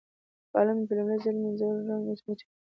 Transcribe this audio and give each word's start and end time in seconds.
کالو 0.51 0.71
مې 0.77 0.83
په 0.87 0.93
لومړي 0.97 1.17
ځل 1.23 1.35
مينځول 1.43 1.77
رنګ 1.89 2.03
واچاوو. 2.07 2.47